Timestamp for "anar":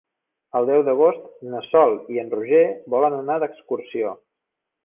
3.21-3.39